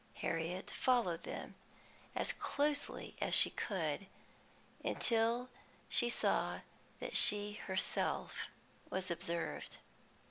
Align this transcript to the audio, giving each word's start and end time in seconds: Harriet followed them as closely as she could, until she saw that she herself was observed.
Harriet 0.15 0.71
followed 0.71 1.21
them 1.25 1.53
as 2.15 2.33
closely 2.33 3.15
as 3.21 3.35
she 3.35 3.51
could, 3.51 4.07
until 4.83 5.47
she 5.89 6.09
saw 6.09 6.61
that 6.99 7.15
she 7.15 7.59
herself 7.67 8.47
was 8.89 9.11
observed. 9.11 9.77